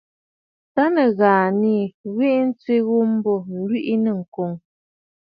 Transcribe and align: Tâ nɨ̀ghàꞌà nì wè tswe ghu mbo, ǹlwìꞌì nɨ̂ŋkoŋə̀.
Tâ 0.73 0.83
nɨ̀ghàꞌà 0.95 1.55
nì 1.61 1.75
wè 2.17 2.29
tswe 2.59 2.75
ghu 2.87 2.97
mbo, 3.13 3.33
ǹlwìꞌì 3.55 3.95
nɨ̂ŋkoŋə̀. 4.03 4.59